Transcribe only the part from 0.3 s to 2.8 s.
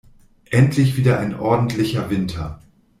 Endlich wieder ein ordentlicher Winter!